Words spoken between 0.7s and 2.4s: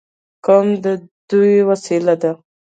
د دوی وسیله ده.